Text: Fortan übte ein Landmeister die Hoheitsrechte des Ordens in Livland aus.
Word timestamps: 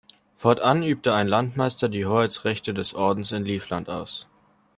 Fortan 0.35 0.81
übte 0.81 1.13
ein 1.13 1.27
Landmeister 1.27 1.87
die 1.87 2.07
Hoheitsrechte 2.07 2.73
des 2.73 2.95
Ordens 2.95 3.33
in 3.33 3.45
Livland 3.45 3.87
aus. 3.87 4.27